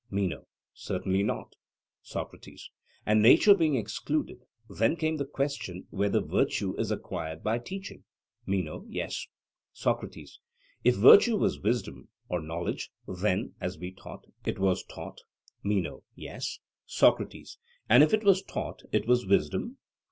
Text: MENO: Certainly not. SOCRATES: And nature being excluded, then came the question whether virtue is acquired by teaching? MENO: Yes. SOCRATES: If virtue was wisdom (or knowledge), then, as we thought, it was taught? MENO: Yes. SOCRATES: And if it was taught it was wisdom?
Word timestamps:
MENO: 0.09 0.47
Certainly 0.73 1.21
not. 1.21 1.53
SOCRATES: 2.01 2.71
And 3.05 3.21
nature 3.21 3.53
being 3.53 3.75
excluded, 3.75 4.39
then 4.67 4.95
came 4.95 5.17
the 5.17 5.27
question 5.27 5.85
whether 5.91 6.19
virtue 6.19 6.75
is 6.79 6.89
acquired 6.89 7.43
by 7.43 7.59
teaching? 7.59 8.03
MENO: 8.47 8.87
Yes. 8.89 9.27
SOCRATES: 9.73 10.39
If 10.83 10.95
virtue 10.95 11.37
was 11.37 11.59
wisdom 11.61 12.07
(or 12.29 12.41
knowledge), 12.41 12.89
then, 13.07 13.53
as 13.61 13.77
we 13.77 13.91
thought, 13.91 14.25
it 14.43 14.57
was 14.57 14.83
taught? 14.83 15.21
MENO: 15.63 16.03
Yes. 16.15 16.57
SOCRATES: 16.87 17.59
And 17.87 18.01
if 18.01 18.11
it 18.11 18.23
was 18.23 18.41
taught 18.41 18.81
it 18.91 19.05
was 19.07 19.27
wisdom? 19.27 19.77